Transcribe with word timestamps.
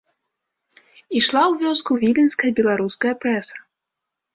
Ішла 1.21 1.43
ў 1.51 1.67
вёску 1.67 1.91
віленская 2.07 2.51
беларуская 2.61 3.13
прэса. 3.25 3.57